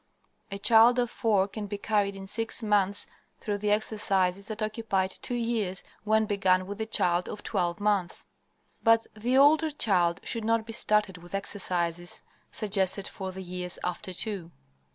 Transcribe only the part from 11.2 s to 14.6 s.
exercises suggested for the years after two.